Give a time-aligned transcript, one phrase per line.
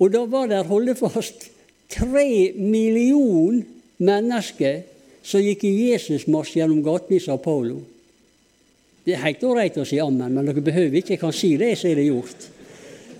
[0.03, 1.49] Og da var det holdefast
[1.93, 3.61] tre million
[3.99, 4.83] mennesker
[5.25, 7.81] som gikk i Jesusmarsj gjennom gatene i Sao Paulo.
[9.05, 11.15] Det er helt ålreit å si ammen, men dere behøver ikke.
[11.15, 12.47] Jeg kan si det, så er det gjort.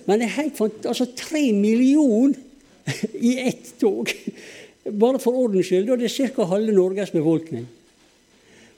[0.05, 2.37] Men det er helt fant altså tre millioner
[3.17, 4.11] i ett tog.
[4.85, 5.89] Bare for ordens skyld.
[5.89, 6.45] Og det er ca.
[6.51, 7.65] halve Norges befolkning.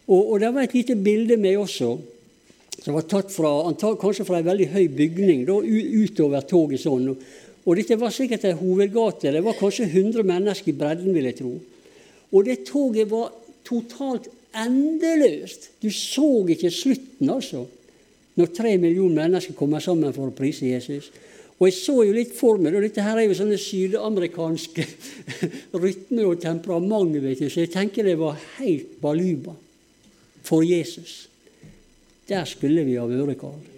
[0.08, 1.90] Og, og, det var et lite bilde med også,
[2.80, 3.52] som var tatt fra,
[4.00, 7.10] kanskje fra en veldig høy bygning da, utover toget sånn.
[7.68, 9.34] Og dette var sikkert ei hovedgate.
[9.36, 11.52] Det var kanskje 100 mennesker i bredden, vil jeg tro.
[12.32, 13.34] Og det toget var
[13.68, 15.74] totalt endeløst.
[15.84, 17.66] Du så ikke slutten, altså,
[18.38, 21.12] når tre millioner mennesker kommer sammen for å prise Jesus.
[21.58, 24.86] Og jeg så jo litt for meg, og Dette her er jo sånne sydamerikanske
[25.84, 29.56] rytmer og temperament, vet du, så jeg tenker det var helt baluba
[30.46, 31.26] for Jesus.
[32.30, 33.74] Der skulle vi ha vært, Karl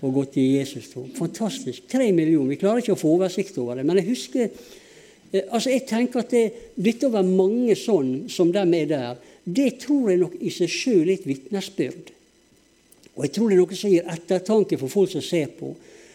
[0.00, 1.04] og gått i Jesus-tro.
[1.16, 1.88] Fantastisk.
[1.90, 2.54] Tre millioner.
[2.54, 3.84] Vi klarer ikke å få oversikt over det.
[3.88, 6.44] Men jeg husker eh, altså jeg tenker at det,
[6.76, 10.72] dette å være mange sånn som dem er der, det tror jeg nok i seg
[10.72, 12.14] sjøl er et vitnesbyrd.
[13.20, 15.74] Og jeg tror det er noe som gir ettertanke for folk som ser på.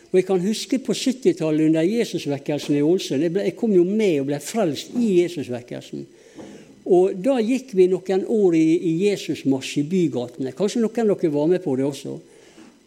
[0.10, 3.22] Og Jeg kan huske på 70-tallet under Jesusvekkelsen i Ålesund.
[3.22, 6.06] Jeg, jeg, kom jo med og ble frelst i Jesusvekkelsen.
[6.86, 10.54] Og Da gikk vi noen år i, i Jesusmarsj i bygatene.
[10.58, 12.16] Kanskje noen av dere var med på det også.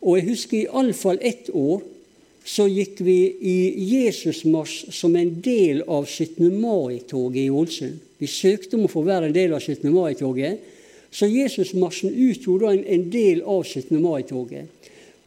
[0.02, 1.86] Og jeg husker iallfall ett år
[2.48, 3.56] så gikk vi i
[3.92, 6.42] Jesusmarsj som en del av 17.
[6.58, 8.02] mai-toget i Ålesund.
[8.18, 9.86] Vi søkte om å få være en del av 17.
[9.94, 10.74] mai-toget.
[11.10, 13.96] Så Jesusmarsjen utgjorde en, en del av 17.
[14.02, 14.74] mai-toget.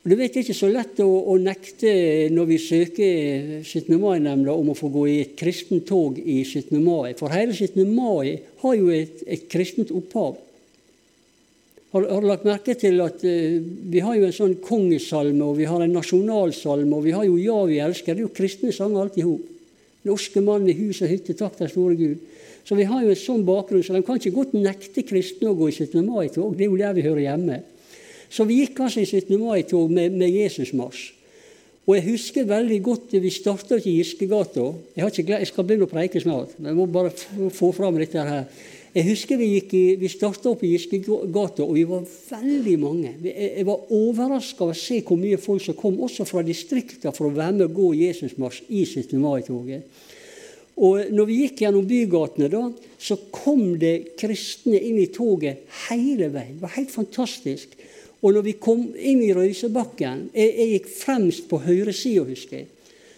[0.01, 1.91] Og Det er ikke så lett å, å nekte
[2.33, 3.99] når vi søker 17.
[4.01, 6.73] mai-nemnda om å få gå i et kristent tog i 17.
[6.81, 7.13] mai.
[7.19, 7.85] For hele 17.
[7.85, 10.39] mai har jo et, et kristent opphav.
[11.91, 13.61] Har, har, du lagt merke til at uh,
[13.93, 17.37] vi har jo en sånn kongesalme, og vi har en nasjonalsalme, og vi har jo
[17.37, 18.15] 'Ja, vi elsker'.
[18.15, 19.43] Det er jo kristne sanger alt i hop.
[20.03, 22.17] 'Norske mann i hus og hytte, takk den store Gud'.
[22.65, 25.57] Så vi har jo en sånn bakgrunn, så de kan ikke godt nekte kristne å
[25.57, 26.05] gå i 17.
[26.05, 26.55] mai-tog.
[26.57, 27.61] Det er jo der vi hører hjemme.
[28.29, 29.33] Så vi gikk altså i 17.
[29.41, 31.13] mai-tog med, med Jesusmarsj.
[31.89, 34.67] Og jeg husker veldig godt Vi starta i Giskegata.
[34.95, 36.53] Jeg, jeg, skal begynne å preike snart.
[36.59, 37.11] men Jeg må bare
[37.49, 38.45] få fram dette her.
[38.91, 43.13] Jeg husker vi, gikk vi starta opp i Giskegata, og vi var veldig mange.
[43.23, 47.29] Jeg var overraska over å se hvor mye folk som kom, også fra distrikta, for
[47.29, 49.15] å være med og gå Jesusmarsj i 17.
[49.21, 50.01] mai-toget.
[50.81, 52.65] Og når vi gikk gjennom bygatene, da,
[52.99, 56.57] så kom det kristne inn i toget hele veien.
[56.57, 57.77] Det var helt fantastisk.
[58.21, 62.67] Og når vi kom inn i Røysebakken Jeg, jeg gikk fremst på høyresida, husker jeg.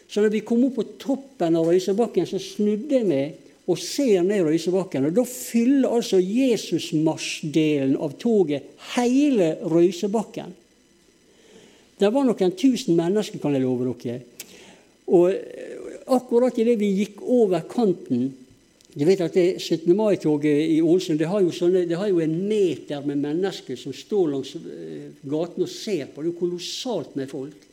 [0.07, 4.25] Så når vi kom opp på toppen av Røysebakken, så snudde jeg meg og ser
[4.25, 5.07] ned Røysebakken.
[5.07, 10.54] Og Da fyller altså Jesusmarsjdelen av toget hele Røysebakken.
[12.00, 14.21] Det var noen tusen mennesker, kan jeg love dere.
[15.07, 15.31] Og
[16.12, 18.31] akkurat idet vi gikk over kanten
[18.94, 19.89] du vet at det 17.
[19.98, 21.25] mai-toget i Ålesund det
[21.89, 26.21] det har, jo en meter med mennesker som står langs eh, gaten og ser på.
[26.21, 27.73] Det er jo kolossalt med folk.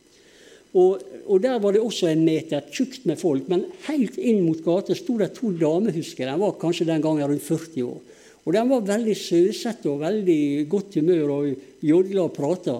[0.71, 4.61] Og, og, Der var det også en meter tjukt med folk, men helt inn mot
[4.63, 6.31] gata sto det to damer, husker jeg.
[6.31, 7.99] De var kanskje den gangen rundt 40 år.
[8.41, 12.79] Og den var veldig søsete og veldig godt humør og jodla og prata.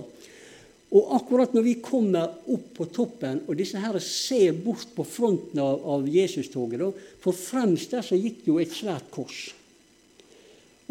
[0.91, 5.61] Og akkurat når vi kommer opp på toppen, og disse her ser bort på fronten
[5.63, 6.83] av, av Jesus-toget
[7.21, 9.51] For fremst der så gikk det jo et svært kors.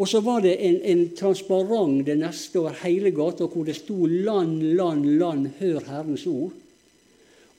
[0.01, 4.07] Og så var det en, en transparent det neste over hele gata hvor det sto
[4.07, 6.60] 'Land, land, land, hør Herrens ord'.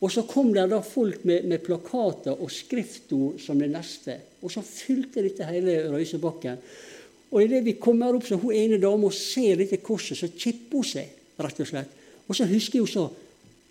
[0.02, 4.16] Og så kom det da folk med, med plakater og skriftord som det neste.
[4.42, 6.58] Og så fylte dette hele Røysebakken.
[7.32, 10.82] Og idet vi kommer opp, så hun ene dama og ser dette korset, så kipper
[10.82, 11.94] hun seg, rett og slett.
[12.26, 13.10] Og så husker hun så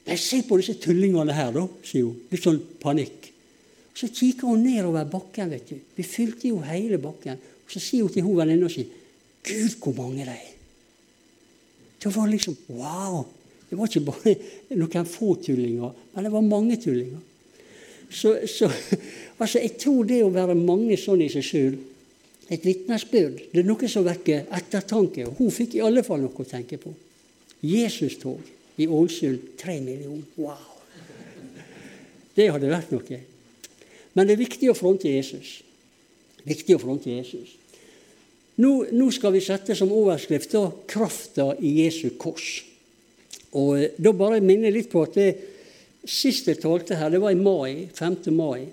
[0.01, 2.15] Nei, se på disse tullingene her, da, sier hun.
[2.31, 3.27] Litt sånn panikk.
[3.93, 5.51] Så kikker hun nedover bakken.
[5.51, 5.75] vet du.
[5.93, 7.37] Vi fylte jo hele bakken.
[7.37, 8.87] Og Så sier hun til hun venninna si
[9.45, 10.49] Gud, hvor mange de er!
[12.01, 13.27] Det var liksom Wow!
[13.71, 14.35] Det var ikke bare
[14.81, 17.21] noen få tullinger, men det var mange tullinger.
[18.11, 18.67] Så, så
[19.41, 21.79] altså, jeg tror det å være mange sånn i seg sjøl
[22.51, 23.45] et vitnesbyrd.
[23.53, 25.29] Det er noe som vekker ettertanke.
[25.37, 26.91] Hun fikk i alle fall noe å tenke på.
[27.63, 28.43] Jesus-tog
[28.81, 29.53] i Ålesund.
[29.61, 30.27] Tre millioner.
[30.35, 30.67] Wow!
[32.35, 33.21] Det hadde vært noe.
[34.15, 35.61] Men det er viktig å fronte Jesus.
[36.43, 37.55] Viktig å fronte Jesus.
[38.59, 40.51] Nå, nå skal vi sette som overskrift
[40.87, 42.70] 'Krafta i Jesu kors'.
[43.59, 45.31] Og eh, Da bare minner jeg litt på at det
[46.07, 48.17] sist jeg talte her, det var i mai, 5.
[48.33, 48.65] mai.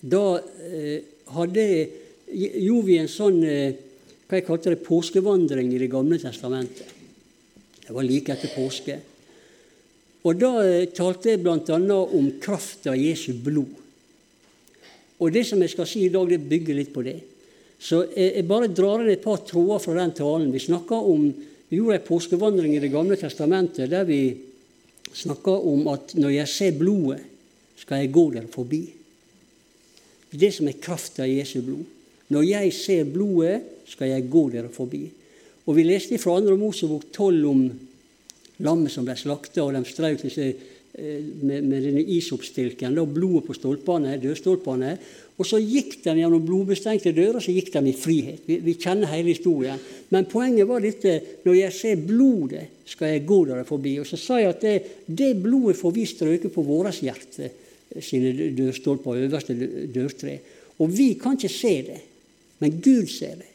[0.00, 0.98] Da eh,
[1.34, 1.66] hadde,
[2.30, 3.86] gjorde vi en sånn eh,
[4.30, 6.96] hva jeg kalte det, påskevandring i Det gamle testamentet.
[7.82, 9.00] Det var like etter påske.
[10.22, 11.58] Og Da eh, talte jeg bl.a.
[11.58, 13.74] om krafta av Jesu blod.
[15.20, 17.18] Og Det som jeg skal si i dag, det bygger litt på det.
[17.80, 20.52] Så jeg, jeg bare drar inn et par tråder fra den talen.
[20.52, 21.26] Vi snakker om
[21.70, 24.36] vi gjorde en påskevandring i Det gamle testamentet der vi
[25.14, 27.20] snakka om at når jeg ser blodet,
[27.80, 28.80] skal jeg gå der forbi.
[30.30, 31.86] Det er det som er krafta i Jesu blod.
[32.28, 35.10] Når jeg ser blodet, skal jeg gå der forbi.
[35.66, 36.56] Og Vi leste fra 2.
[36.56, 37.62] Mosebok 12 om
[38.58, 40.54] lammet som ble slakta, og de strøk disse Eh,
[40.98, 44.94] med, med denne isoppstilken, da, blodet på stolpene, dørstolpene.
[45.40, 48.42] Og så gikk de gjennom blodbestengte dører så gikk de i frihet.
[48.44, 49.80] Vi, vi, kjenner hele historien.
[50.12, 51.14] Men poenget var dette
[51.46, 53.94] når jeg ser blodet, skal jeg gå der forbi.
[54.02, 54.76] Og så sa jeg at det,
[55.06, 59.56] det blodet får vi strøke på vårt hjerte eh, sine dørstolper, øverste
[59.94, 60.36] dørtre.
[60.80, 62.00] Og vi kan ikke se det,
[62.60, 63.48] men Gud ser det.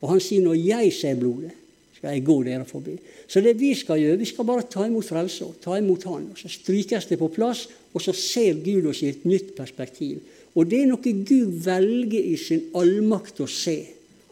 [0.00, 1.56] Og han sier når jeg ser blodet,
[2.00, 2.94] skal jeg gå dere forbi.
[3.28, 6.30] Så det vi skal gjøre, vi skal bare ta imot frelser, ta imot Han.
[6.32, 10.22] og Så strykes det på plass, og så ser Gud oss i et nytt perspektiv.
[10.56, 13.76] Og det er noe Gud velger i sin allmakt å se.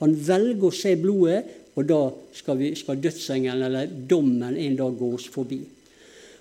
[0.01, 1.45] Han velger å se blodet,
[1.77, 2.01] og da
[2.35, 5.61] skal, vi, skal dødsengelen eller dommen en dag gå oss forbi.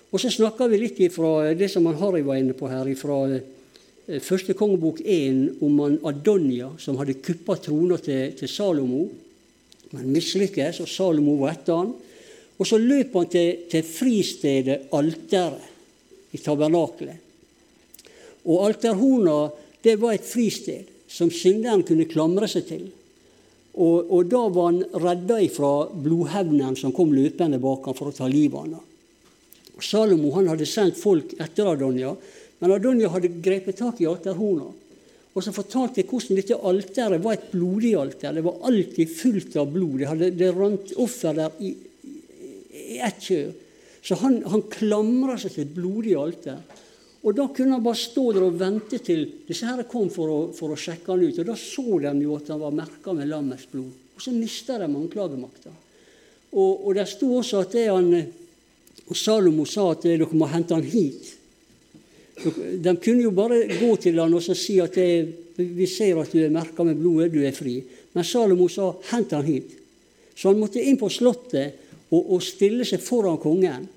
[0.08, 3.20] Og så snakker vi litt fra det som han Harry var inne på her, fra
[3.36, 5.78] eh, første kongebok 1 om
[6.08, 9.04] Adonia, som hadde kuppa trona til, til Salomo
[9.94, 11.94] men mislykkes, og Salomo var etter han.
[12.58, 17.24] Og så løp han til, til fristedet alteret i tabernakelet.
[18.48, 19.38] Og alterhorna
[19.84, 22.84] det var et fristed som synderen kunne klamre seg til.
[23.78, 28.16] Og, og da var han redda ifra blodhevnen som kom løpende bak ham for å
[28.16, 28.84] ta livet av ham.
[29.78, 32.10] Salomo han hadde sendt folk etter Adonia,
[32.58, 34.66] men Adonia hadde grepet tak i alterhorna.
[35.38, 38.34] Og så fortalte jeg hvordan dette alteret var et blodig alter.
[38.34, 40.00] Det var alltid fullt av blod.
[40.00, 41.70] Det, hadde, det rant offer der i,
[42.74, 43.52] i ett kjør.
[44.02, 46.58] Så han, han klamra seg til et blodig alter.
[47.22, 50.40] Og Da kunne han bare stå der og vente til disse her kom for å,
[50.58, 51.38] for å sjekke han ut.
[51.38, 53.94] Og Da så de jo at han var merka med lammets blod.
[54.18, 55.70] Og så mista de anklagemakta.
[56.50, 58.10] Og, og der sto også at det han,
[59.06, 61.36] og Salomo sa at dere må hente han hit.
[62.38, 65.10] De kunne jo bare gå til han og si at det,
[65.58, 67.80] vi ser at du er merka med blodet, du er fri.
[68.14, 69.74] Men Salomo sa 'hent han hit'.
[70.34, 71.74] Så han måtte inn på slottet
[72.10, 73.88] og, og stille seg foran kongen.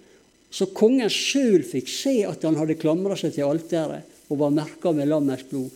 [0.52, 4.92] Så kongen sjøl fikk se at han hadde klamra seg til alteret og var merka
[4.92, 5.70] med lammets blod.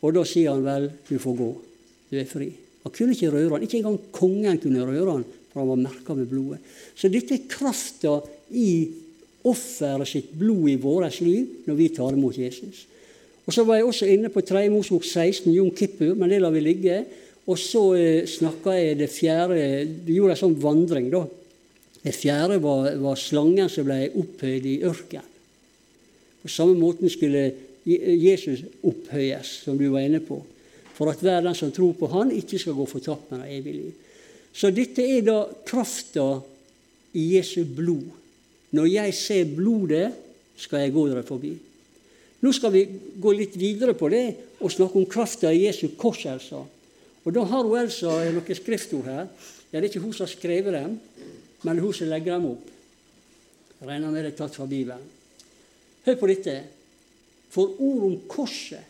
[0.00, 1.50] Og da sier han vel 'du får gå,
[2.10, 2.52] du er fri'.
[2.84, 3.62] Han kunne ikke røre han.
[3.62, 6.60] Ikke engang kongen kunne røre han, for han var merka med blodet.
[6.94, 8.88] Så dette er krafta i
[9.46, 12.86] offeret sitt blod i vårt liv når vi tar imot Jesus.
[13.46, 14.68] Og Så var jeg også inne på 3.
[14.70, 17.04] Mosbok 16, Jon Kippur, men det lar vi ligge.
[17.48, 19.56] Og så eh, snakka jeg det fjerde
[20.06, 21.24] Du gjorde en sånn vandring, da.
[22.00, 25.26] Det fjerde var, var slangen som ble opphøyd i ørkenen.
[26.40, 27.50] På samme måten skulle
[27.84, 30.38] Jesus opphøyes, som du var inne på,
[30.96, 33.74] for at hver den som tror på Han, ikke skal gå fortapt, med det evig
[33.74, 33.90] liv.
[34.52, 36.40] Så dette er da krafta
[37.12, 38.08] i Jesu blod
[38.76, 40.10] når jeg ser blodet,
[40.60, 41.54] skal jeg gå dere forbi.
[42.40, 42.84] Nå skal vi
[43.20, 44.24] gå litt videre på det
[44.60, 46.22] og snakke om krafta i Jesu kors.
[46.28, 46.64] Altså.
[47.24, 49.26] Og Da har hun altså noen skriftord her.
[49.72, 50.98] Ja, Det er ikke hun som har skrevet dem,
[51.62, 52.70] men hun som legger dem opp.
[53.80, 55.04] Jeg regner med det er tatt fra Bibelen.
[56.04, 56.56] Hør på dette.
[57.50, 58.84] For ord om korset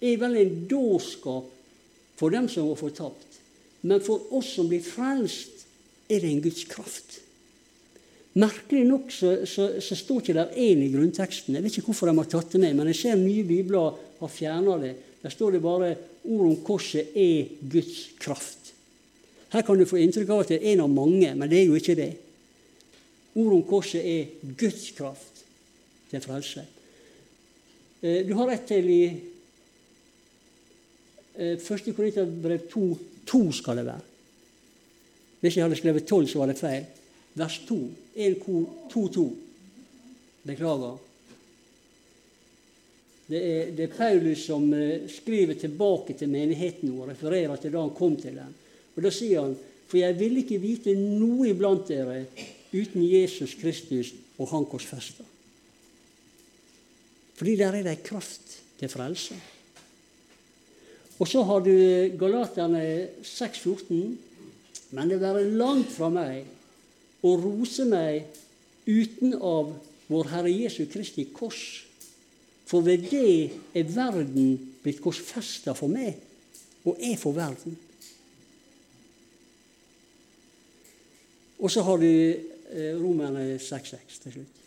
[0.00, 1.50] er vel en dårskap
[2.16, 3.40] for dem som var fortapt.
[3.82, 5.66] Men for oss som blir frelst,
[6.08, 7.23] er det en Guds kraft.
[8.34, 11.54] Merkelig nok så, så, så står ikke der én i grunnteksten.
[11.54, 14.32] Jeg vet ikke hvorfor de har tatt det med, men jeg ser nye bibler har
[14.32, 14.94] fjerna det.
[15.22, 15.92] Der står det bare
[16.24, 18.72] ord om korset er Guds kraft.
[19.54, 21.68] Her kan du få inntrykk av at det er en av mange, men det er
[21.68, 22.10] jo ikke det.
[23.38, 25.44] Ord om korset er Guds kraft
[26.10, 26.66] til frelse.
[28.02, 29.04] Eh, du har rett til i
[31.38, 31.62] 1.
[31.62, 32.82] Eh, Korinterbrev 2,
[33.30, 34.04] 2 skal det være.
[35.38, 36.84] Hvis jeg hadde skrevet 12, så var det feil
[37.34, 37.80] vers 2.
[38.16, 39.26] 1-2-2.
[40.44, 40.96] Beklager.
[43.26, 47.80] Det er, det er, Paulus som uh, skriver tilbake til menigheten og refererer til da
[47.80, 48.52] han kom til dem.
[48.94, 49.56] Og Da sier han
[49.88, 52.24] for jeg vil ikke vite noe iblant dere
[52.74, 55.22] uten Jesus Kristus og Han korsfesta.
[57.34, 59.36] Fordi der er det kraft til frelse.
[61.18, 61.70] Og så har du
[62.18, 62.82] Galaterne
[63.22, 64.16] 6,14.
[64.94, 66.44] Men det være langt fra meg
[67.24, 68.28] og rose meg
[68.84, 69.72] uten av
[70.10, 71.84] vår Herre Jesu Kristi kors.
[72.68, 76.18] For ved det er verden blitt korsfesta for meg,
[76.84, 77.76] og er for verden.
[81.64, 84.60] Og så har du eh, Romerne 6,6 til slutt.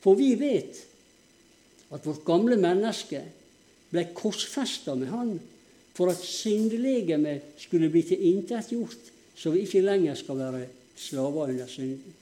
[0.00, 0.80] For vi vet
[1.94, 3.20] at vårt gamle menneske
[3.90, 5.34] ble korsfesta med Han
[5.94, 10.62] for at syndelegemet skulle bli tilintetgjort, så vi ikke lenger skal være
[11.00, 12.16] slaver under synden.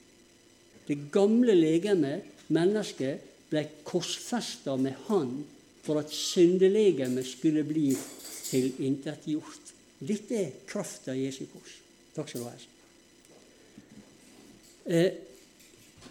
[0.87, 5.31] Det gamle legemet, mennesket, ble korsfesta med Han
[5.85, 7.91] for at syndelegemet skulle bli
[8.49, 9.73] tilintetgjort.
[9.99, 11.77] Dette er krafta i Jesu kors.
[12.15, 12.53] Takk skal du ha.
[14.89, 15.11] Eh,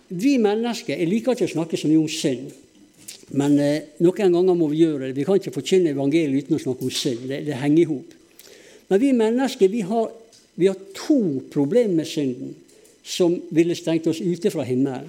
[0.08, 2.52] vi mennesker Jeg liker ikke å snakke så mye om synd.
[3.36, 5.16] Men eh, noen ganger må vi gjøre det.
[5.18, 7.26] Vi kan ikke forkynne evangeliet uten å snakke om synd.
[7.28, 8.14] Det, det henger i hop.
[8.88, 10.12] Men vi mennesker vi har
[10.58, 11.20] vi har to
[11.52, 12.56] problemer med synden
[13.06, 15.06] som ville stengt oss ute fra himmelen.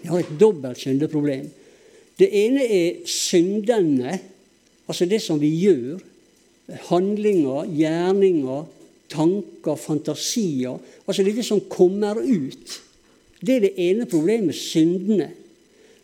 [0.00, 1.50] Vi har et dobbelt syndeproblem.
[2.16, 4.16] Det ene er syndene,
[4.88, 6.00] altså det som vi gjør.
[6.88, 8.64] Handlinger, gjerninger,
[9.12, 10.80] tanker, fantasier.
[11.04, 12.78] Altså dette som kommer ut.
[13.44, 15.28] Det er det ene problemet, syndene.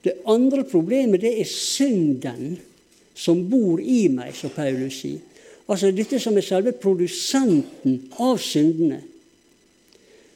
[0.05, 2.59] Det andre problemet det er synden
[3.17, 5.25] som bor i meg, som Paulus sier.
[5.71, 8.99] Altså dette som er selve produsenten av syndene.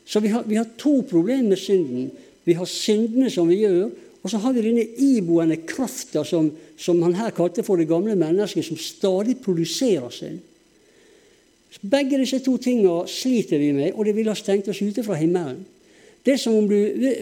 [0.07, 2.11] Så vi har, vi har to problemer med synden.
[2.45, 3.89] Vi har syndene som vi gjør,
[4.23, 8.15] og så har vi denne iboende krafta som, som, han her kalte for det gamle
[8.17, 10.41] mennesket, som stadig produserer synd.
[11.83, 15.19] Begge disse to tingene sliter vi med, og det ville ha stengt oss ute fra
[15.19, 15.65] himmelen.
[16.25, 16.77] Det er som om du,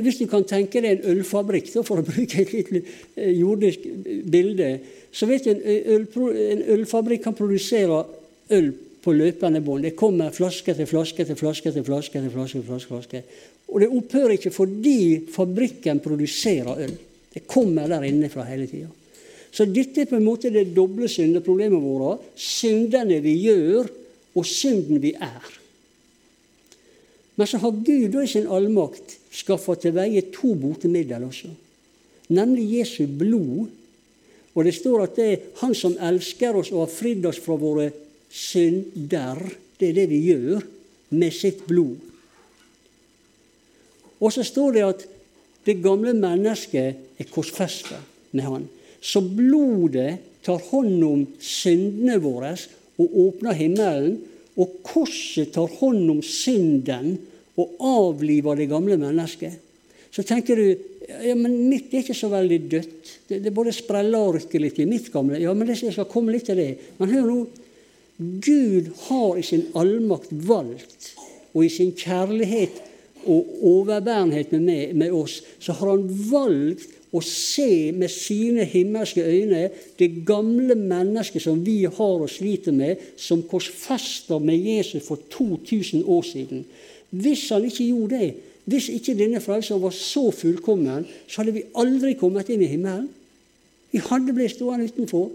[0.04, 2.76] Hvis du kan tenke deg en ølfabrikk, for å bruke et litt
[3.16, 3.87] eh, jordisk
[4.30, 4.76] bilde
[5.12, 5.61] så vet du, en,
[5.92, 8.00] øl, en ølfabrikk kan produsere
[8.56, 8.71] øl
[9.02, 9.85] på løpende bånd.
[9.85, 12.21] Det kommer flaske til flaske til flaske til flaske.
[12.23, 13.23] til flaske til flaske, flaske.
[13.68, 14.99] Og det opphører ikke fordi
[15.32, 16.97] fabrikken produserer øl.
[17.32, 18.88] Det kommer der inne fra hele tida.
[19.52, 22.25] Så dette er på en måte det doble syndeproblemet vårt.
[22.37, 23.90] Syndene vi gjør,
[24.35, 25.62] og synden vi er.
[27.36, 31.48] Men så har Gud i sin allmakt skaffa til veie to botemiddel også.
[32.32, 33.70] Nemlig Jesu blod
[34.52, 37.56] og det står at det er Han som elsker oss og har fridd oss fra
[37.56, 37.88] våre
[38.32, 39.40] synder.
[39.78, 40.64] Det er det vi gjør
[41.16, 41.96] med sitt blod.
[44.22, 45.06] Og så står det at
[45.66, 47.98] det gamle mennesket er korsfesta
[48.32, 48.68] med Han.
[49.00, 52.52] Så blodet tar hånd om syndene våre
[53.00, 54.20] og åpner himmelen.
[54.61, 57.14] Og korset tar hånd om synden
[57.61, 59.59] og avliver det gamle mennesket.
[60.12, 60.66] Så tenker du
[61.09, 63.12] ja, men mitt er ikke så veldig dødt.
[63.28, 65.40] Det, det både spreller og rykker litt i mitt gamle.
[65.40, 66.71] Ja, men det, jeg skal komme litt til det.
[66.99, 67.38] Men hør nå.
[68.44, 71.14] Gud har i sin allmakt valgt,
[71.52, 72.76] og i sin kjærlighet
[73.23, 79.66] og overbærenhet med, med oss, så har han valgt å se med sine himmelske øyne
[79.99, 86.07] det gamle mennesket som vi har og sliter med, som korsfester med Jesus for 2000
[86.09, 86.64] år siden.
[87.11, 88.33] Hvis han ikke gjorde det,
[88.64, 93.09] hvis ikke denne frelsen var så fullkommen, så hadde vi aldri kommet inn i himmelen.
[93.92, 95.28] Vi hadde blitt stående utenfor.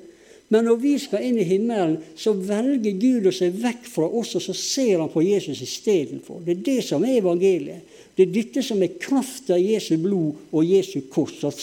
[0.48, 4.36] Men når vi skal inn i himmelen, så velger Gud å se vekk fra oss,
[4.40, 6.40] og så ser han på Jesus istedenfor.
[6.46, 7.84] Det er det som er evangeliet.
[8.18, 11.44] Det er dette som er kraften i Jesu blod og Jesu kors.
[11.46, 11.60] At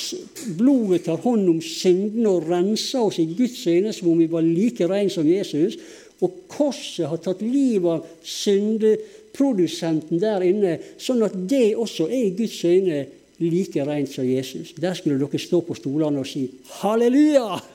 [0.59, 4.45] blodet tar hånd om syndene og renser oss i Guds øyne som om vi var
[4.47, 5.75] like rene som Jesus.
[6.23, 12.37] Og korset har tatt livet av syndeprodusenten der inne, sånn at det også er i
[12.39, 13.07] Guds øyne
[13.43, 14.77] like rent som Jesus.
[14.79, 17.74] Der skulle dere stå på stolene og si 'halleluja'!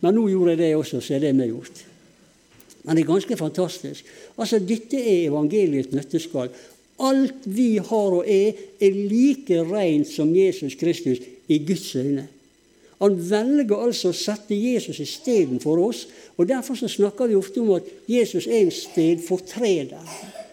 [0.00, 1.84] Men nå gjorde jeg det også, så er det vi gjort.
[2.84, 4.04] Men det er ganske fantastisk.
[4.38, 6.48] Altså, Dette er evangeliets nøtteskall.
[7.00, 12.26] Alt vi har og er, er like rent som Jesus Kristus i Guds øyne.
[13.00, 16.04] Han velger altså å sette Jesus istedenfor oss.
[16.36, 20.10] og Derfor så snakker vi ofte om at Jesus er en stedfortreder.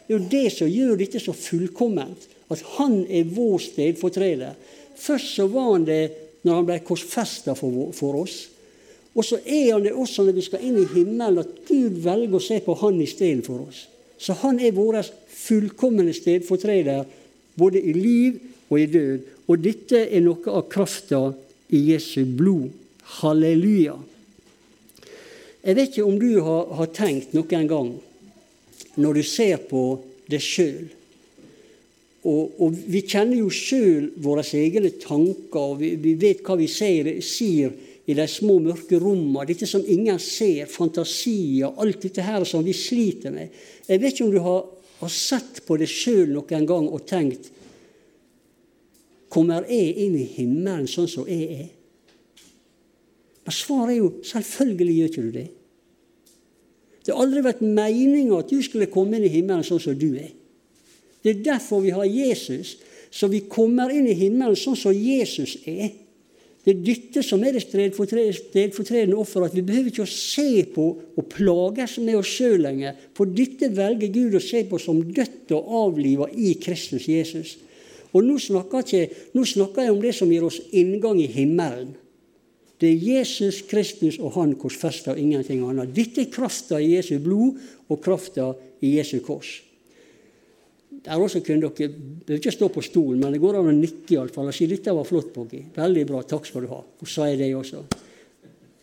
[0.07, 2.29] Det er jo det som gjør dette så fullkomment.
[2.47, 4.55] At han er vår stedfortreder.
[4.95, 6.03] Først så var han det
[6.47, 8.37] når han ble korsfesta for oss.
[9.17, 12.37] Og så er han det også når vi skal inn i himmelen, at Gud velger
[12.37, 13.87] å se på han istedenfor oss.
[14.17, 14.99] Så han er vår
[15.33, 17.05] fullkomne stedfortreder
[17.57, 18.37] både i liv
[18.69, 19.31] og i død.
[19.49, 21.21] Og dette er noe av krafta
[21.73, 22.69] i Jesu blod.
[23.17, 23.95] Halleluja.
[25.63, 27.89] Jeg vet ikke om du har, har tenkt noen gang,
[28.99, 29.83] når du ser på
[30.27, 30.85] deg sjøl
[32.27, 36.67] og, og, Vi kjenner jo sjøl våre egne tanker, og vi, vi vet hva vi
[36.71, 37.71] sier, sier
[38.07, 39.45] i de små, mørke rommene.
[39.49, 43.53] Dette som ingen ser, fantasier, alt dette her som vi sliter med.
[43.87, 44.63] Jeg vet ikke om du har,
[45.01, 47.53] har sett på det sjøl noen gang og tenkt
[49.27, 51.65] Kommer jeg inn i himmelen sånn som jeg er?
[53.43, 55.47] Men svaret er jo selvfølgelig gjør ikke du det.
[57.03, 60.13] Det har aldri vært meninga at du skulle komme inn i himmelen sånn som du
[60.15, 60.31] er.
[61.23, 62.77] Det er derfor vi har Jesus,
[63.11, 65.91] så vi kommer inn i himmelen sånn som Jesus er.
[66.67, 70.87] Det er dette som er det stedfortredende offer, at vi behøver ikke å se på
[71.15, 72.97] og plages med oss sjøl lenger.
[73.15, 77.53] For dette velger Gud å se på som dødt og avliva i Kristus Jesus.
[78.11, 81.93] Og nå snakker, ikke, nå snakker, jeg om det som gir oss inngang i himmelen.
[82.83, 85.95] Det er Jesus Kristus og Han korsfesta, ingenting annet.
[85.95, 88.51] Dette er krafta i Jesu blod og krafta
[88.83, 89.61] i Jesu kors.
[91.05, 94.15] Der også kunne dere behøver ikke stå på stolen, men det går an å nikke
[94.15, 95.61] iallfall og si 'dette var flott, Boggy.
[95.75, 96.81] Veldig bra, takk skal du ha.
[96.81, 97.83] Og sa jeg det også.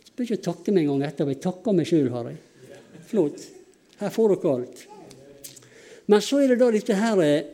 [0.05, 1.35] Jeg bør ikke takke meg en gang etterpå.
[1.35, 2.39] Jeg takker meg sjøl, har jeg.
[3.09, 3.49] Flott.
[3.99, 4.85] Her får dere alt.
[6.07, 7.51] Men så er det da dette her eh,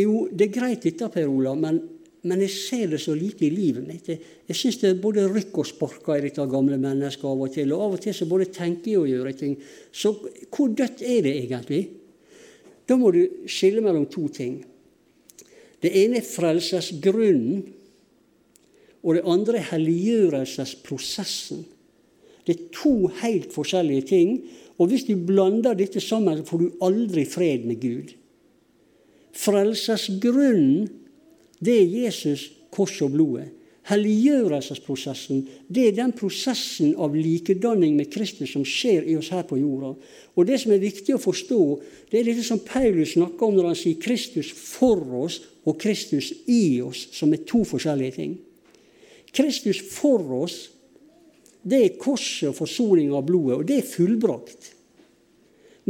[0.00, 1.80] Jo, det er greit dette, Per Olav, men,
[2.22, 4.06] men jeg ser det så lite i livet mitt.
[4.06, 7.50] Jeg, jeg syns det er både rykk og sparker i dette gamle mennesket av og
[7.56, 7.72] til.
[7.74, 9.56] Og av og til så både tenker jeg og gjør ting.
[9.90, 11.82] Så hvor dødt er det egentlig?
[12.90, 14.64] Da må du skille mellom to ting.
[15.80, 17.60] Det ene er frelsesgrunnen,
[19.00, 21.62] og det andre er helliggjørelsesprosessen.
[22.44, 24.32] Det er to helt forskjellige ting.
[24.80, 28.12] Og hvis du blander dette sammen, så får du aldri fred med Gud.
[29.36, 30.90] Frelsesgrunnen,
[31.62, 33.48] det er Jesus, kors og blodet.
[33.90, 39.58] Helliggjørelsesprosessen det er den prosessen av likedanning med Kristus som skjer i oss her på
[39.58, 39.94] jorda.
[40.38, 41.62] Og Det som er viktig å forstå,
[42.10, 46.30] det er det som Paulus snakker om når han sier Kristus for oss og Kristus
[46.46, 48.36] i oss, som er to forskjellige ting.
[49.34, 50.68] Kristus for oss,
[51.62, 54.70] det er korset og forsoning av blodet, og det er fullbrakt.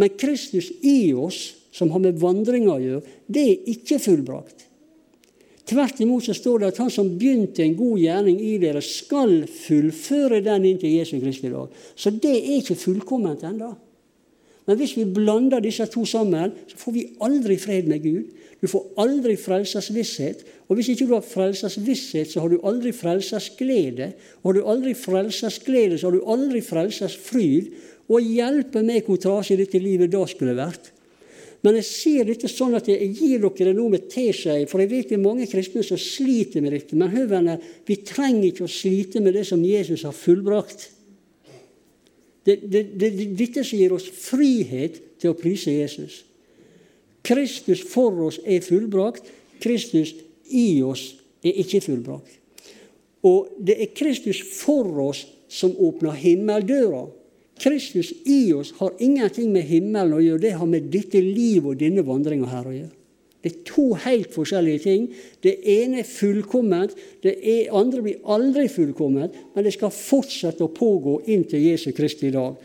[0.00, 4.69] Men Kristus i oss, som har med vandringa å gjøre, det er ikke fullbrakt.
[5.70, 9.44] Tvert imot så står det at han som begynte en god gjerning i dere, skal
[9.46, 11.70] fullføre den inntil Jesu Kristi dag.
[11.94, 13.70] Så det er ikke fullkomment ennå.
[14.66, 18.34] Men hvis vi blander disse to sammen, så får vi aldri fred med Gud.
[18.60, 20.42] Du får aldri frelsesvisshet.
[20.68, 24.12] Og hvis ikke du har frelsesvisshet, så har du aldri frelsesglede.
[24.42, 27.70] Og har du aldri frelsesglede, så har du aldri frelsesfryd.
[28.10, 30.92] Og hjelpe meg hvor trasig dette livet da skulle vært.
[31.60, 34.90] Men jeg sier dette sånn at jeg gir dere det nå med teskje, for jeg
[34.92, 36.96] vet det er mange kristne som sliter med dette.
[36.96, 40.88] Men hør, venner, vi trenger ikke å slite med det som Jesus har fullbrakt.
[42.48, 46.22] Det, det, det, dette som gir oss frihet til å prise Jesus.
[47.26, 49.28] Kristus for oss er fullbrakt.
[49.60, 50.14] Kristus
[50.48, 51.10] i oss
[51.44, 52.38] er ikke fullbrakt.
[53.28, 57.04] Og det er Kristus for oss som åpner himmeldøra.
[57.60, 60.42] Kristus i oss har ingenting med himmelen å gjøre.
[60.46, 62.96] Det har med dette livet og denne vandringa her å gjøre.
[63.40, 65.06] Det er to helt forskjellige ting.
[65.40, 66.92] Det ene er fullkomment,
[67.24, 67.34] det
[67.72, 72.58] andre blir aldri fullkomment, men det skal fortsette å pågå inntil Jesu Kristi dag.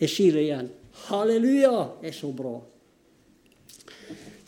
[0.00, 0.70] Jeg sier det igjen.
[1.08, 2.56] Halleluja er så bra.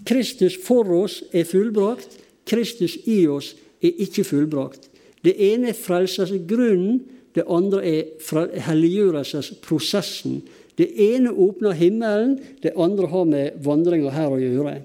[0.07, 2.23] Kristus for oss er fullbrakt.
[2.47, 4.89] Kristus i oss er ikke fullbrakt.
[5.25, 7.03] Det ene er frelsesgrunnen,
[7.37, 10.41] det andre er helliggjørelsesprosessen.
[10.77, 14.77] Det ene åpner himmelen, det andre har med vandringa her å gjøre.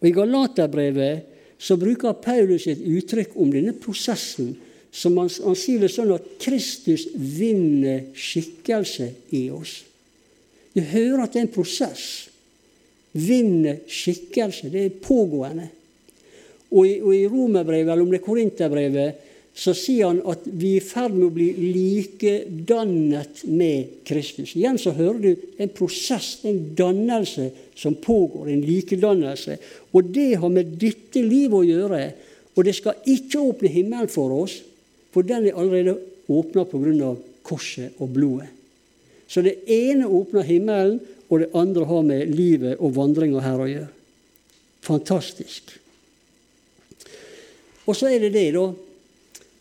[0.00, 4.56] Og I Galaterbrevet så bruker Paulus et uttrykk om denne prosessen.
[4.90, 9.82] som Han, han sier det sånn at Kristus vinner skikkelse i oss.
[10.72, 12.04] Du hører at det er en prosess.
[13.12, 15.68] Vinner skikkelse, det er pågående.
[16.72, 19.25] Og i, i romerbrevet, eller om det er korinterbrevet,
[19.56, 24.52] så sier han at vi er i ferd med å bli likedannet med Kristus.
[24.52, 29.56] Igjen så hører du en prosess, en dannelse som pågår, en likedannelse.
[29.96, 32.02] Og det har med dette livet å gjøre.
[32.52, 34.58] Og det skal ikke åpne himmelen for oss,
[35.16, 35.96] for den er allerede
[36.28, 37.16] åpna pga.
[37.46, 38.48] korset og blodet.
[39.28, 43.68] Så det ene åpner himmelen, og det andre har med livet og vandringa her å
[43.70, 43.92] gjøre.
[44.82, 45.72] Fantastisk.
[47.86, 48.66] Og så er det det, da,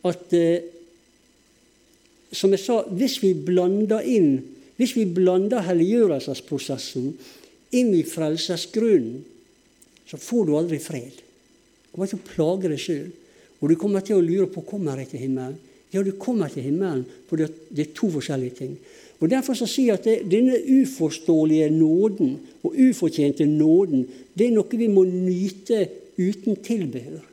[0.06, 0.72] at eh,
[2.36, 7.14] Som jeg sa, hvis vi blander inn hvis vi blander helliggjørelsesprosessen
[7.80, 9.22] inn i frelsesgrunnen,
[10.06, 11.22] så får du aldri fred.
[11.88, 13.08] Du kommer til å plage deg sjøl.
[13.62, 15.56] Og du kommer til å lure på kommer jeg til himmelen.
[15.94, 18.76] Ja, du kommer til himmelen, for det er to forskjellige ting.
[19.24, 22.34] Og Derfor så sier jeg at det, denne uforståelige nåden
[22.68, 24.04] og ufortjente nåden,
[24.36, 25.86] det er noe vi må nyte
[26.20, 27.24] uten tilbehør.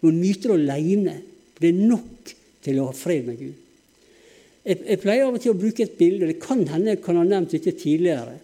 [0.00, 1.16] Vi må nyte det aleine.
[1.60, 3.54] Det er nok til å ha fred med Gud.
[4.66, 6.28] Jeg, jeg, pleier av og til å bruke et bilde.
[6.28, 8.34] Det kan hende jeg kan ha nevnt dette tidligere.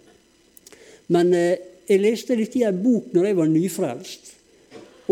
[1.12, 4.30] Men eh, jeg leste dette i en bok når jeg var nyfrelst.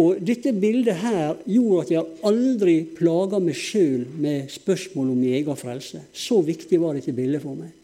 [0.01, 5.35] Og dette bildet her gjorde at jeg aldri plaga meg sjøl med spørsmål om min
[5.41, 6.05] egen frelse.
[6.15, 7.75] Så viktig var dette bildet for meg.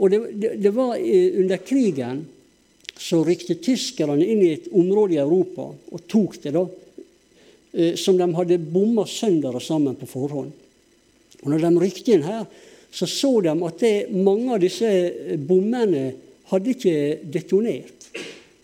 [0.00, 2.24] Og det, det, det var eh, under krigen
[3.00, 6.64] så rykte tyskerne inn i et område i Europa og tok det, da.
[7.72, 10.50] Eh, som de hadde bomma sønder og sammen på forhånd.
[11.40, 12.48] Og når de rykte inn her,
[12.90, 16.08] så så de at det, mange av disse eh, bommene
[16.50, 16.96] hadde ikke
[17.30, 18.10] detonert.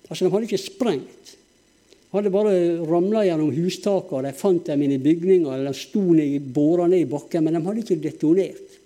[0.09, 1.35] Altså, de hadde ikke sprengt.
[1.37, 2.57] De hadde bare
[2.89, 6.03] ramla gjennom hustaket, de fant dem inne i bygninger, eller de sto
[6.57, 8.79] båra ned i bakken, men de hadde ikke detonert.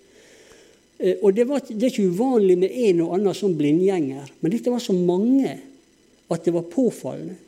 [0.99, 4.53] Eh, og det, var, det er ikke uvanlig med en og annen sånn blindgjenger, men
[4.53, 5.57] dette var så mange
[6.31, 7.39] at det var påfallende.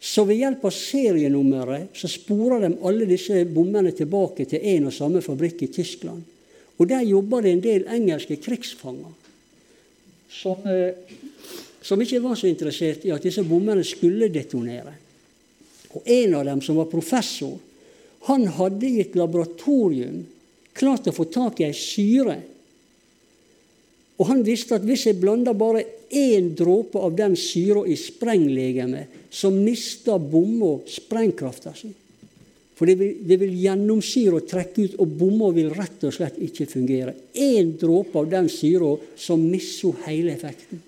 [0.00, 4.94] Så ved hjelp av serienummeret så sporer de alle disse bommene tilbake til en og
[4.94, 6.22] samme fabrikk i Tyskland.
[6.78, 9.10] Og der jobber det en del engelske krigsfanger
[10.30, 10.94] som, eh,
[11.82, 14.94] som ikke var så interessert i at disse bommene skulle detonere.
[15.96, 17.58] Og en av dem, som var professor,
[18.28, 20.26] han hadde i et laboratorium
[20.72, 22.36] klart å få tak i ei syre
[24.18, 29.30] og han visste at hvis jeg blanda bare én dråpe av den syra i sprenglegemet,
[29.30, 31.92] så mister bomma sprengkrafta si.
[32.78, 36.38] For det vil, det vil gjennomsyre og trekke ut, og bomma vil rett og slett
[36.42, 37.14] ikke fungere.
[37.34, 38.92] Én dråpe av den syra,
[39.42, 40.82] mister hun hele effekten.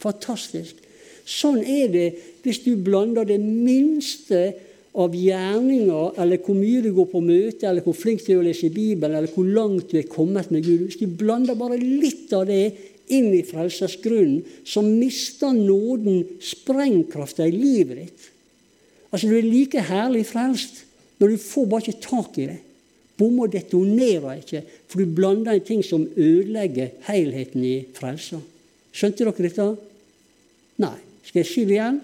[0.00, 0.80] Fantastisk.
[1.26, 2.06] Sånn er det
[2.44, 4.46] hvis du blander det minste
[4.96, 8.46] av gjerninger, eller hvor mye du går på møte, eller hvor flink du er å
[8.46, 12.32] lese Bibelen, eller hvor langt du er kommet med Gud Hvis du blander bare litt
[12.36, 12.70] av det
[13.12, 18.30] inn i frelsesgrunnen, så mister nåden sprengkrafta i livet ditt.
[19.12, 20.84] Altså, Du er like herlig frelst,
[21.18, 22.58] men du får bare ikke tak i det.
[23.16, 28.40] Bomma detonerer ikke, for du blander inn ting som ødelegger helheten i frelsa.
[28.92, 29.68] Skjønte dere dette?
[30.82, 30.96] Nei.
[31.26, 31.96] Skal jeg si det igjen?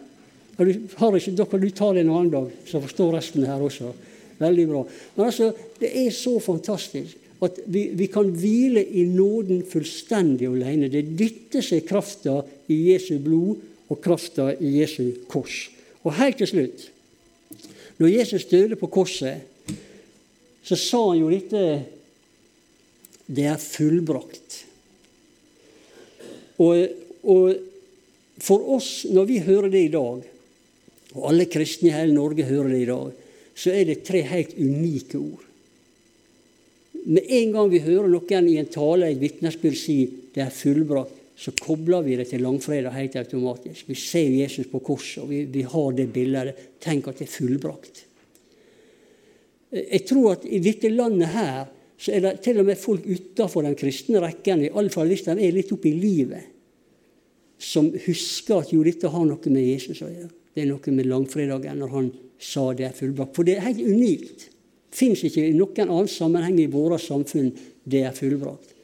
[0.58, 3.92] Du har ikke, kan du ta det en annen dag, så forstår resten her også.
[4.42, 4.82] Veldig bra.
[5.16, 10.90] Men altså, det er så fantastisk at vi, vi kan hvile i nåden fullstendig alene.
[10.90, 12.36] Det er dette som krafta
[12.70, 15.66] i Jesu blod og krafta i Jesu kors.
[16.02, 16.88] Og helt til slutt
[18.00, 19.44] Når Jesus døde på korset,
[20.64, 21.82] så sa han jo dette
[23.26, 24.56] Det er fullbrakt.
[26.58, 26.88] Og,
[27.22, 27.52] og
[28.42, 30.24] for oss, når vi hører det i dag,
[31.14, 33.16] og alle kristne i hele Norge hører det i dag,
[33.54, 35.48] så er det tre helt unike ord.
[37.02, 39.98] Med en gang vi hører noen i en tale, et vitnesbyrd, si
[40.34, 43.88] 'det er fullbrakt', så kobler vi det til langfredag helt automatisk.
[43.88, 46.54] Vi ser Jesus på korset, og vi, vi har det bildet.
[46.80, 48.04] Tenk at det er fullbrakt.
[49.72, 51.64] Jeg tror at i dette landet her
[51.98, 55.54] så er det til og med folk utenfor den kristne rekken, iallfall hvis de er
[55.54, 56.48] litt oppe i livet,
[57.58, 60.41] som husker at jo, dette har noe med Jesus å gjøre.
[60.52, 62.10] Det er noe med langfredagen når han
[62.42, 63.36] sa det er fullbrakt.
[63.36, 64.48] For det er helt unikt.
[64.92, 67.52] Det fins ikke i noen annen sammenheng i våre samfunn
[67.88, 68.74] det er fullbrakt.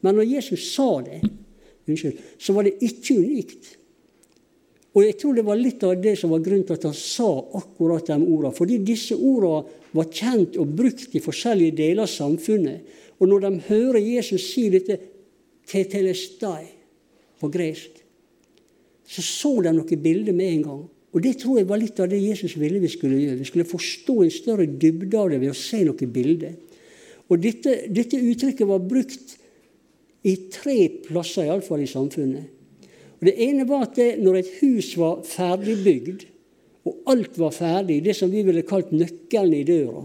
[0.00, 1.20] Men når Jesus sa det,
[1.88, 3.74] unnskyld, så var det ikke unikt.
[4.96, 7.28] Og jeg tror det var litt av det som var grunnen til at han sa
[7.58, 8.54] akkurat de ordene.
[8.56, 12.96] Fordi disse ordene var kjent og brukt i forskjellige deler av samfunnet.
[13.18, 14.98] Og når de hører Jesus si dette
[15.68, 16.64] tetelestai
[17.38, 18.00] på gresk,
[19.08, 20.82] så så de noe bilde med en gang.
[21.16, 23.40] Og Det tror jeg var litt av det Jesus ville vi skulle gjøre.
[23.40, 26.52] Vi skulle forstå en større dybde av det ved å se noe bilde.
[27.28, 29.36] Og dette, dette, uttrykket var brukt
[30.28, 32.48] I tre plasser, iallfall i samfunnet.
[33.18, 36.26] Og Det ene var at det, når et hus var ferdigbygd,
[36.88, 40.04] og alt var ferdig, det som vi ville kalt nøkkelen i døra,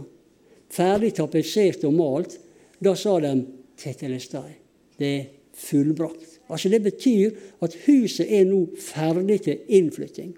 [0.74, 2.38] ferdig tapetsert og malt,
[2.84, 3.34] da sa de
[3.80, 4.52] tetelestai.
[5.00, 6.40] Det er fullbrakt.
[6.50, 7.32] Altså Det betyr
[7.64, 10.34] at huset er nå ferdig til innflytting.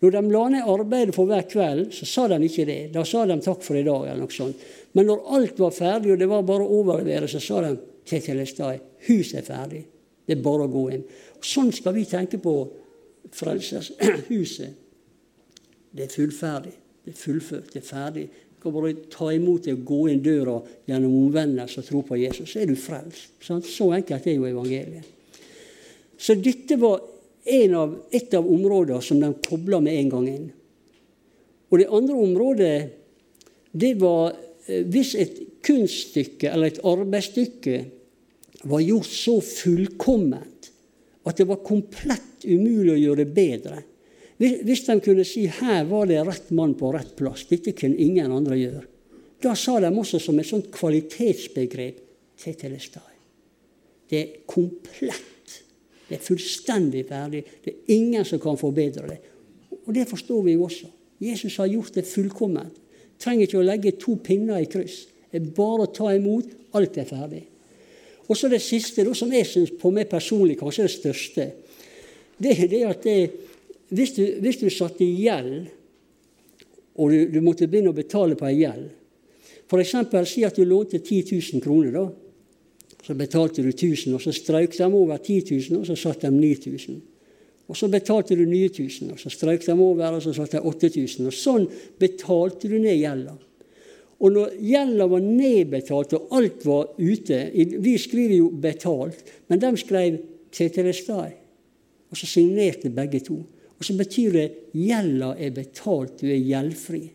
[0.00, 2.80] Når de la ned arbeidet for hver kveld, så sa de ikke det.
[2.94, 4.06] Da sa de takk for i dag.
[4.08, 4.62] eller noe sånt.
[4.96, 7.74] Men når alt var ferdig, og det var bare å overlevere, så sa de
[8.08, 9.82] til Telestai huset er ferdig.
[10.26, 11.04] Det er bare å gå inn.
[11.36, 12.54] Og sånn skal vi tenke på
[13.36, 14.76] frelseshuset.
[15.90, 16.72] Det er fullferdig.
[17.02, 17.72] Det er fullført.
[17.72, 18.28] Det er ferdig.
[18.54, 22.18] Du kan bare ta imot det og gå inn døra gjennom omvendelse og tro på
[22.20, 22.52] Jesus.
[22.52, 23.32] Så er du frelst.
[23.42, 25.08] Så enkelt er jo evangeliet.
[26.14, 27.00] Så dette var
[27.76, 30.48] av, et av områdene som de kobla med en gang inn.
[31.70, 32.74] Og det andre området,
[33.70, 34.32] det var
[34.66, 37.80] eh, hvis et kunststykke eller et arbeidsstykke
[38.70, 40.70] var gjort så fullkomment
[41.28, 43.82] at det var komplett umulig å gjøre det bedre.
[44.40, 48.32] Hvis de kunne si her var det rett mann på rett plass, dette kunne ingen
[48.32, 48.86] andre gjøre,
[49.40, 52.00] da sa de også som et sånt kvalitetsbegrep
[52.40, 53.16] tetelestai.
[54.10, 55.26] Det er komplett.
[56.10, 57.44] Det er fullstendig ferdig.
[57.62, 59.18] Det er ingen som kan forbedre det.
[59.86, 60.88] Og det forstår vi jo også.
[61.22, 62.80] Jesus har gjort det fullkomment.
[63.20, 65.04] Trenger ikke å legge to pinner i kryss.
[65.30, 66.50] Det er bare å ta imot.
[66.74, 67.44] Alt er ferdig.
[68.26, 71.46] Og så det siste, det som jeg syns på meg personlig kanskje er det største,
[72.40, 73.16] det er det at det,
[73.90, 75.68] hvis, du, hvis du satt i gjeld,
[76.94, 78.88] og du, du, måtte begynne å betale på ei gjeld
[79.70, 79.92] F.eks.
[80.26, 81.92] si at du lånte 10 000 kroner.
[81.94, 82.08] da,
[83.10, 86.28] så betalte du 1000, og så strøk de over 10 000, og så satt de
[86.30, 87.00] 9000.
[87.66, 90.60] Og så betalte du nye 1000, og så strøk de over, og så satt de
[90.62, 91.26] 8000.
[91.26, 91.66] Og sånn
[91.98, 93.34] betalte du ned gjelda.
[94.20, 99.76] Og når gjelda var nedbetalt og alt var ute Vi skriver jo 'betalt', men de
[99.76, 100.18] skrev
[100.52, 101.34] 'Tetelestai'.
[102.10, 103.42] Og så signerte begge to.
[103.78, 107.10] Og så betyr det 'gjelda er betalt, du er gjeldfri'.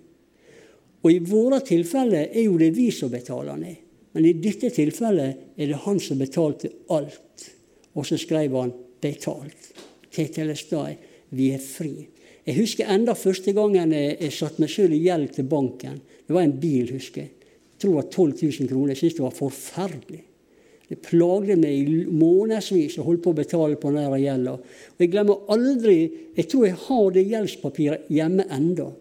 [1.03, 3.84] Og i våre tilfeller er jo det vi som betaler ned.
[4.15, 7.49] Men i dette tilfellet er det han som betalte alt.
[7.95, 9.73] Og så skrev han 'betalt'.
[10.11, 10.95] Tetelestai.
[11.35, 12.07] Vi er fri.
[12.45, 15.99] Jeg husker enda første gangen jeg, jeg satte meg selv i gjeld til banken.
[16.27, 17.31] Det var en bil, husker jeg.
[17.73, 18.93] Jeg tror det var 12 000 kroner.
[18.93, 20.23] Jeg syntes det var forferdelig.
[20.85, 24.53] Det plagde meg i månedsvis å holde på å betale på den gjelda.
[25.01, 25.97] Jeg glemmer aldri
[26.35, 28.91] Jeg tror jeg har det gjeldspapiret hjemme enda.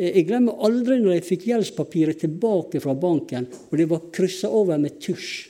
[0.00, 4.48] Eh, jeg glemmer aldri når jeg fikk gjeldspapiret tilbake fra banken, og det var kryssa
[4.48, 5.48] over med tusj.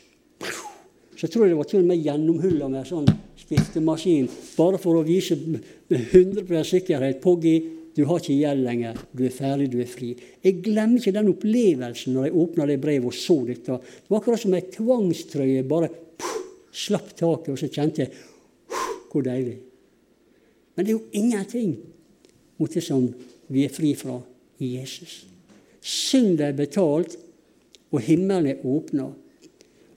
[1.14, 4.98] Så jeg tror det var til og med gjennomhulla med en sånn stiftemaskin, bare for
[4.98, 7.58] å vise med 100 sikkerhet Poggy,
[7.94, 8.98] du har ikke gjeld lenger.
[9.12, 10.14] Du er ferdig, du er fri.
[10.40, 13.76] Jeg glemmer ikke den opplevelsen når jeg åpna det brevet og så dette.
[13.82, 15.90] Det var akkurat som ei tvangstrøye bare
[16.70, 18.14] slapp taket, og så kjente jeg
[19.10, 19.58] hvor deilig.
[20.78, 21.74] Men det er jo ingenting
[22.62, 23.04] mot det som
[23.50, 24.20] vi er fri fra
[24.60, 25.24] i Jesus.
[25.80, 27.16] Synd er betalt,
[27.90, 29.08] og himmelen er åpna.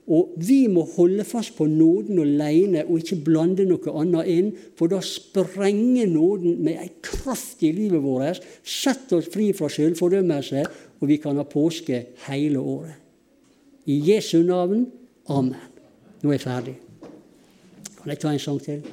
[0.04, 4.92] Og vi må holde fast på nåden alene og ikke blande noe annet inn, for
[4.92, 10.66] da sprenger nåden med ei kraft i livet vårt, setter oss fri fra selvfordømmelse,
[11.00, 13.00] og vi kan ha påske hele året.
[13.88, 14.86] I Jesu navn.
[15.28, 15.72] Amen.
[16.20, 16.76] Nå er jeg ferdig.
[18.00, 18.84] Kan jeg ta en sang til?